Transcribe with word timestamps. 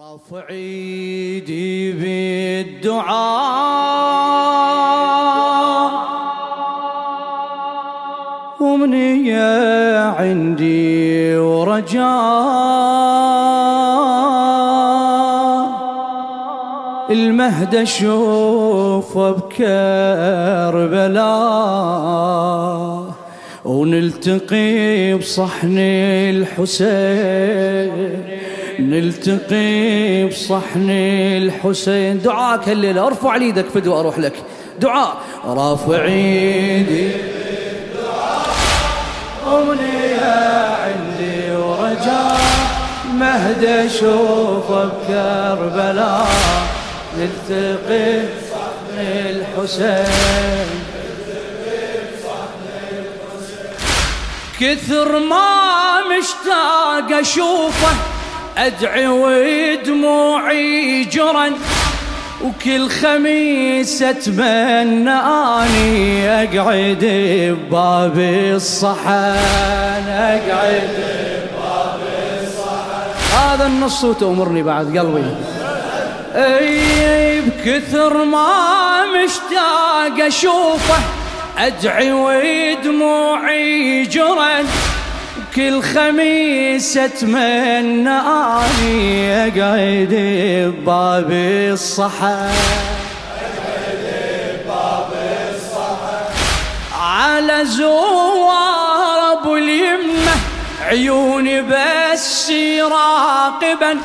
رافع 0.00 0.48
ايدي 0.50 1.92
بالدعاء 1.92 3.02
ومنية 8.60 9.98
عندي 9.98 11.36
ورجاء. 11.36 12.08
المهد 17.10 17.74
اشوفه 17.74 19.30
بكربلاء. 19.30 19.58
ونلتقي 23.64 25.14
بصحن 25.14 25.78
الحسين. 26.58 28.17
نلتقي 28.78 30.24
بصحن 30.24 30.90
الحسين. 30.90 32.22
دعاك 32.22 32.68
الليلة 32.68 33.06
أرفع 33.06 33.34
إيدك 33.34 33.66
فدوى 33.74 34.00
أروح 34.00 34.18
لك. 34.18 34.32
دعاء. 34.80 35.16
رافع 35.44 36.04
ايدي 36.04 37.10
أمنية 39.46 40.76
عندي 40.84 41.56
ورجاء 41.56 42.40
مهد 43.14 43.64
اشوفه 43.64 44.84
بكربلاء 44.84 46.28
نلتقي 47.18 48.20
بصحن 48.20 48.98
الحسين. 48.98 50.68
كثر 54.60 55.18
ما 55.18 56.00
مشتاق 56.18 57.18
أشوفه 57.18 58.17
أدعي 58.58 59.06
ودموعي 59.06 61.04
جرن 61.04 61.52
وكل 62.44 62.88
خميس 62.88 64.02
اتمنى 64.02 65.10
اني 65.10 66.28
أقعد 66.28 67.04
بباب 67.70 68.18
الصحن 68.54 70.06
أقعد 70.08 70.90
بباب 70.98 72.00
الصحن. 72.42 73.36
هذا 73.38 73.66
النص 73.66 74.04
وتأمرني 74.04 74.62
بعد 74.62 74.98
قلبي. 74.98 75.24
أي 76.34 77.40
بكثر 77.40 78.24
ما 78.24 79.04
مشتاق 79.06 80.26
أشوفه 80.26 80.98
أدعي 81.58 82.12
ودموعي 82.12 84.02
جرن 84.02 84.66
كل 85.58 85.82
خميس 85.82 86.96
أتمنى 86.96 88.10
أني 88.10 89.34
أقعد 89.34 90.08
بباب 90.86 91.30
الصحن 91.72 92.50
على 97.00 97.64
زوار 97.64 99.32
أبو 99.32 99.56
اليمة 99.56 100.34
عيوني 100.82 101.62
بس 101.62 102.52
راقبا 102.80 103.98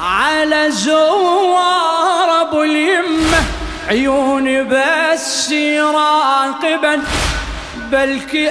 على 0.00 0.70
زوار 0.70 2.40
أبو 2.40 2.62
اليمة 2.62 3.42
عيوني 3.88 4.62
بس 4.62 5.52
راقبا 5.80 7.02
بلكي 7.94 8.50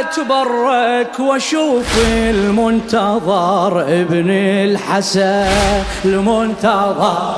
اتبرك 0.00 1.20
واشوف 1.20 1.98
المنتظر 2.08 3.80
ابن 3.82 4.30
الحسن 4.30 5.82
المنتظر 6.04 7.36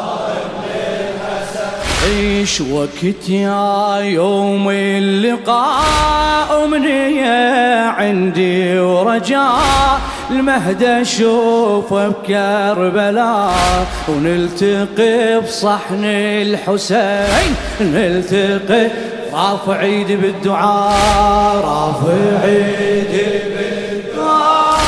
عيش 2.05 2.61
وقت 2.61 3.29
يا 3.29 3.97
يوم 3.97 4.71
اللقاء 4.71 6.65
أمنية 6.65 7.85
عندي 7.87 8.79
ورجاء. 8.81 10.01
المهد 10.31 10.83
أشوفه 10.83 12.09
بكربلاء 12.09 13.87
ونلتقي 14.09 15.41
بصحن 15.41 16.05
الحسين 16.05 17.55
نلتقي 17.81 18.91
رافع 19.33 19.81
ايدي 19.81 20.17
بالدعاء 20.17 21.61
رافع 21.65 22.45
ايدي 22.45 23.39
بالدعاء. 23.55 24.79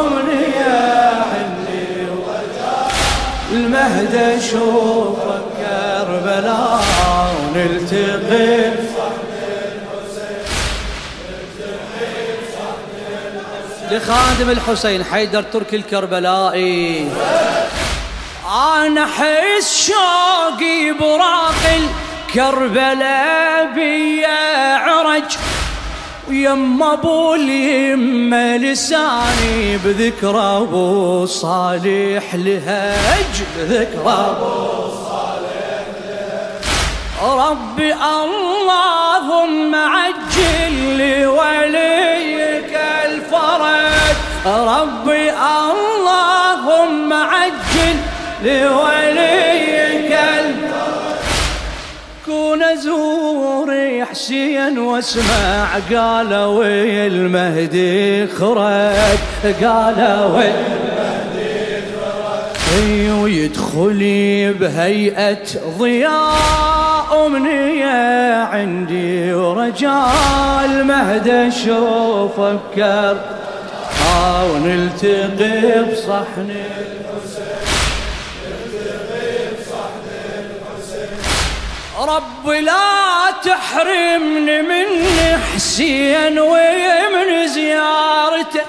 أمنية 0.00 1.10
عندي 1.32 2.10
ورجاء 2.10 2.92
المهد 3.52 4.14
أشوفه 4.14 5.40
كربلاء 5.58 7.34
ونلتقي. 7.54 8.86
لخادم 13.90 14.50
الحسين 14.50 15.04
حيدر 15.04 15.42
تركي 15.42 15.76
الكربلائي 15.76 17.08
أنا 18.76 19.04
احس 19.04 19.86
شوقي 19.86 20.92
براق 21.00 21.64
الكربلاء 22.26 23.72
بيا 23.74 24.76
عرج 24.76 25.36
ويما 26.28 26.92
ابو 26.92 27.34
اليمه 27.34 28.56
لساني 28.56 29.76
بذكرى 29.84 30.40
ابو 30.40 31.26
صالح 31.26 32.34
لهج 32.34 33.34
بذكرى 33.56 34.36
ابو 34.36 34.76
ربي 37.22 37.94
اللهم 37.94 39.74
عجل 39.74 40.98
لوليك 40.98 42.78
الفرج. 43.04 44.16
ربي 44.46 45.30
اللهم 45.30 47.12
عجل 47.12 47.96
لوليك 48.44 49.15
ازور 52.76 53.74
حسين 54.10 54.78
واسمع 54.78 55.66
قالوا 55.90 56.64
المهدي 57.06 58.26
خرج 58.26 59.54
قالوا 59.64 60.42
أي 62.76 63.10
ويدخلي 63.10 64.52
بهيئة 64.52 65.46
ضياء 65.78 67.26
أمنية 67.26 68.34
عندي 68.44 69.34
ورجاء 69.34 70.64
المهد 70.64 71.28
أشوفه 71.28 72.52
بكر 72.52 73.16
آه 74.16 74.52
ونلتقي 74.52 75.84
بصحن 75.92 76.50
رب 82.06 82.48
لا 82.48 83.30
تحرمني 83.44 84.62
من 84.62 84.86
حسين 85.54 86.38
ومن 86.38 87.46
زيارته. 87.46 88.64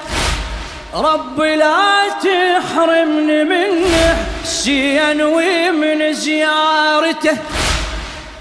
رب 0.94 1.42
لا 1.42 2.10
تحرمني 2.24 3.44
من 3.44 3.86
حسين 4.44 5.22
ومن 5.22 6.14
زيارته. 6.14 7.38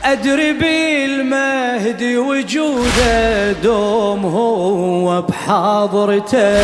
أدري 0.05 0.53
بالمهدي 0.53 2.17
وجوده 2.17 3.53
دوم 3.53 4.27
هو 4.27 5.23
بحاضرته. 5.23 6.63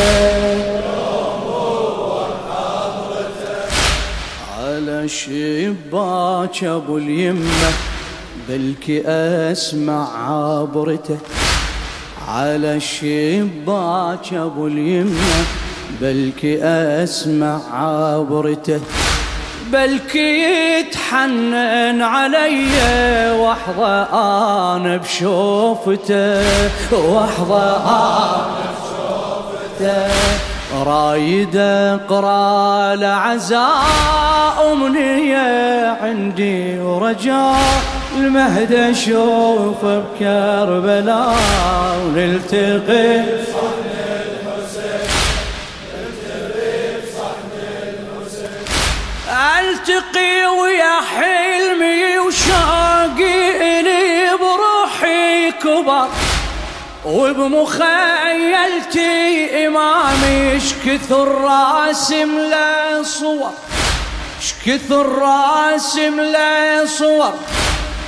على 4.58 5.08
شباك 5.08 6.64
أبو 6.64 6.98
اليمة. 6.98 7.72
بلكي 8.48 9.02
أسمع 9.52 10.08
عبرته. 10.28 11.18
على 12.28 12.80
شباك 12.80 14.34
أبو 14.34 14.66
اليمة 14.66 15.44
بلكي 16.00 16.64
أسمع 16.64 17.60
عبرته. 17.72 18.80
بلكي 19.72 20.42
يتحنن 20.78 22.02
علي 22.02 22.66
واحظى 23.30 24.06
أنا 24.12 24.96
بشوفته. 24.96 26.42
واحظى 26.92 27.76
أنا 27.86 28.46
بشوفته. 28.72 30.06
رايد 30.84 31.56
اقرا 31.56 32.94
لعزاء 32.94 34.72
أمنية 34.72 35.88
عندي 36.02 36.80
ورجاء 36.80 38.01
المهد 38.16 38.72
اشوفه 38.72 39.98
بكربلاء 39.98 41.36
ونلتقي 42.04 43.24
ألتقي 49.60 50.46
ويا 50.60 51.00
حلمي 51.00 52.18
وشوقي 52.18 53.80
الي 53.80 54.30
بروحي 54.36 55.52
كبر 55.52 56.08
وبمخيلتي 57.04 58.46
إمامي 59.66 60.56
اش 60.56 60.74
كثر 60.86 61.28
راسم 61.28 62.38
له 62.38 63.02
صور 63.02 63.52
اش 64.40 64.54
كثر 64.66 65.06
راسم 65.06 66.20
له 66.20 66.86
صور. 66.86 67.32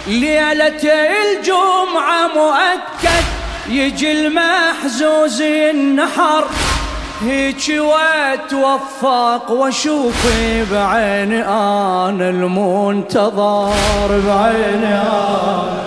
ليلة 0.07 0.83
الجمعة 0.85 2.27
مؤكد 2.35 3.25
يجي 3.69 4.13
المحزوز 4.13 5.43
النحر. 5.43 6.45
هيك 7.23 7.63
واتوفق 7.69 9.51
واشوفي 9.51 10.65
بعيني 10.73 11.43
أنا 11.43 12.29
المنتظر 12.31 14.21
بعيني 14.27 14.87
أنا 14.87 15.85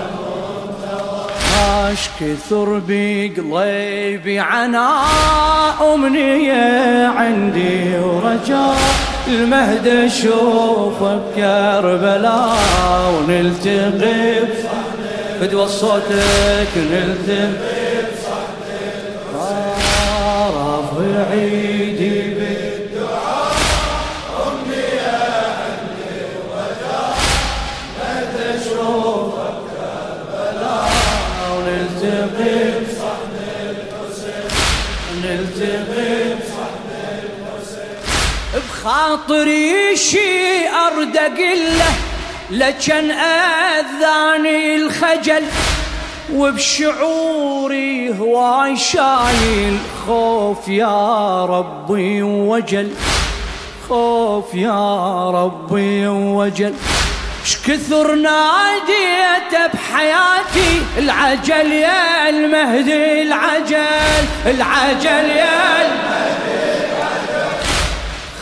عاش 1.57 2.09
كثر 2.19 2.81
بقلبي 2.87 4.39
عناء 4.39 5.93
أمنية 5.93 7.07
عندي 7.07 7.99
ورجاء. 7.99 8.77
المهد 9.27 9.87
اشوفه 9.87 11.15
بكربلاء 11.15 12.57
ونلتقي 13.13 14.47
فدوى 15.39 15.67
صوتك 15.67 16.73
نلتقي 16.77 17.67
رافع 20.55 21.33
ايدي 21.33 22.21
بالدعاء. 22.21 23.55
امنيه 24.47 25.17
عندي 28.01 28.45
اشوفك 28.55 29.57
كربلاء 29.69 30.89
ونلتقي 31.53 32.55
الحسين 33.69 34.49
نلتقي 35.23 36.26
بخاطري 38.87 39.95
شي 39.95 40.67
ارد 40.69 41.17
اقله 41.17 41.91
لكن 42.51 43.11
أذاني 43.11 44.75
الخجل 44.75 45.43
وبشعوري 46.33 48.19
هواي 48.19 48.77
شايل. 48.77 49.77
خوف 50.07 50.67
يا 50.67 51.45
ربي 51.45 52.23
وجل 52.23 52.91
خوف 53.89 54.53
يا 54.53 55.29
ربي 55.29 56.07
وجل. 56.07 56.73
شكثر 57.45 58.15
ناديت 58.15 59.71
بحياتي 59.73 60.81
العجل 60.97 61.71
يا 61.71 62.29
المهدي 62.29 63.21
العجل 63.21 64.25
العجل 64.45 65.29
يا 65.29 65.81
المهدي. 65.81 66.36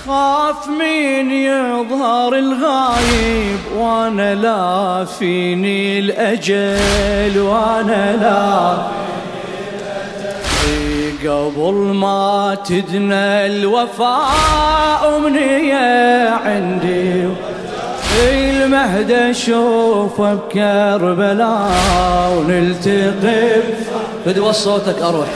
خاف 0.07 0.67
من 0.67 1.31
يظهر 1.31 2.35
الغايب 2.35 3.59
وأنا 3.77 4.35
لا 4.35 5.05
فيني 5.05 5.99
الأجل 5.99 7.39
وأنا 7.39 8.15
لا 8.15 8.77
قبل 11.27 11.73
ما 11.73 12.57
تدنى 12.65 13.45
الوفاء 13.45 15.17
امنيه 15.17 16.29
عندي. 16.29 17.29
المهد 18.27 19.11
اشوفه 19.11 20.33
بكربلاء 20.33 21.71
ونلتقي. 22.37 23.61
بدوى 24.25 24.53
صوتك 24.53 25.01
أروح. 25.01 25.27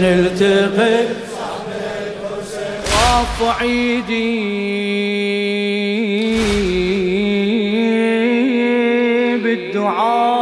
نلتقي. 0.00 0.96
صعيدي. 3.38 4.58
بالدعاء. 9.42 10.38